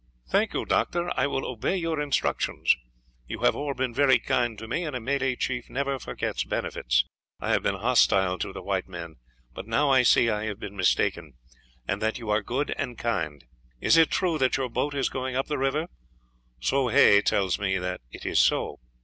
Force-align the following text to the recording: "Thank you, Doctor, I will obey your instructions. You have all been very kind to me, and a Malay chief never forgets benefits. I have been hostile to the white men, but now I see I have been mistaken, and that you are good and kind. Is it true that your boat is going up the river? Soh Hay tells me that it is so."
"Thank 0.27 0.55
you, 0.55 0.65
Doctor, 0.65 1.11
I 1.15 1.27
will 1.27 1.45
obey 1.45 1.77
your 1.77 2.01
instructions. 2.01 2.75
You 3.27 3.41
have 3.41 3.55
all 3.55 3.75
been 3.75 3.93
very 3.93 4.17
kind 4.17 4.57
to 4.57 4.67
me, 4.67 4.83
and 4.83 4.95
a 4.95 4.99
Malay 4.99 5.35
chief 5.35 5.69
never 5.69 5.99
forgets 5.99 6.43
benefits. 6.43 7.05
I 7.39 7.51
have 7.51 7.61
been 7.61 7.75
hostile 7.75 8.39
to 8.39 8.51
the 8.51 8.63
white 8.63 8.87
men, 8.87 9.17
but 9.53 9.67
now 9.67 9.91
I 9.91 10.01
see 10.01 10.27
I 10.27 10.45
have 10.45 10.59
been 10.59 10.75
mistaken, 10.75 11.35
and 11.87 12.01
that 12.01 12.17
you 12.17 12.31
are 12.31 12.41
good 12.41 12.73
and 12.79 12.97
kind. 12.97 13.45
Is 13.79 13.95
it 13.95 14.09
true 14.09 14.39
that 14.39 14.57
your 14.57 14.69
boat 14.69 14.95
is 14.95 15.07
going 15.07 15.35
up 15.35 15.45
the 15.45 15.59
river? 15.59 15.87
Soh 16.59 16.87
Hay 16.87 17.21
tells 17.21 17.59
me 17.59 17.77
that 17.77 18.01
it 18.09 18.25
is 18.25 18.39
so." 18.39 18.79